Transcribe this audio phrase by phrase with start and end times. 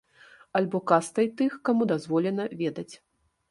[0.59, 2.91] Альбо кастай тых, каму дазволена ведаць.